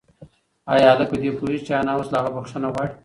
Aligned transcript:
ایا 0.71 0.87
هلک 0.93 1.07
په 1.11 1.17
دې 1.21 1.29
پوهېږي 1.37 1.61
چې 1.67 1.71
انا 1.79 1.91
اوس 1.95 2.07
له 2.11 2.17
هغه 2.21 2.29
بښنه 2.35 2.67
غواړي؟ 2.73 2.91